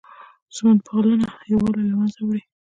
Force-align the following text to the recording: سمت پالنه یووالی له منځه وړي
سمت 0.55 0.79
پالنه 0.87 1.29
یووالی 1.51 1.83
له 1.89 1.95
منځه 1.99 2.21
وړي 2.23 2.41